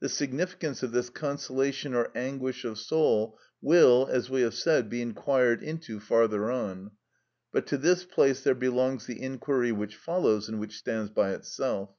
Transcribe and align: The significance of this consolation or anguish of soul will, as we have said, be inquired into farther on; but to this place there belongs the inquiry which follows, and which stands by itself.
The 0.00 0.08
significance 0.08 0.82
of 0.82 0.92
this 0.92 1.10
consolation 1.10 1.92
or 1.92 2.10
anguish 2.14 2.64
of 2.64 2.78
soul 2.78 3.38
will, 3.60 4.08
as 4.10 4.30
we 4.30 4.40
have 4.40 4.54
said, 4.54 4.88
be 4.88 5.02
inquired 5.02 5.62
into 5.62 6.00
farther 6.00 6.50
on; 6.50 6.92
but 7.52 7.66
to 7.66 7.76
this 7.76 8.06
place 8.06 8.40
there 8.42 8.54
belongs 8.54 9.04
the 9.04 9.20
inquiry 9.20 9.72
which 9.72 9.94
follows, 9.96 10.48
and 10.48 10.58
which 10.58 10.78
stands 10.78 11.10
by 11.10 11.32
itself. 11.34 11.90